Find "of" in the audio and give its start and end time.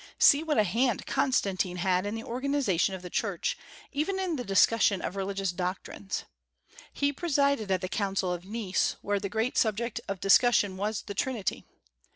2.95-3.03, 4.99-5.15, 8.33-8.43, 10.07-10.19